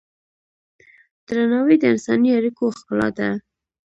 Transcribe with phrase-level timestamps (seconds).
[1.27, 3.29] درناوی د انساني اړیکو ښکلا ده.